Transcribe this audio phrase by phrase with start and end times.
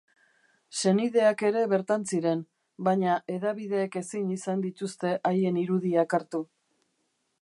[0.77, 2.41] Senideak ere bertan ziren,
[2.87, 6.43] baina hedabideek ezin izan dituzte haien irudiak hartu.